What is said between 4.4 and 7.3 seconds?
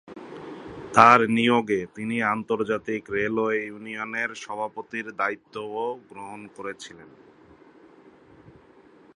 সভাপতির দায়িত্বও গ্রহণ করেছিলেন।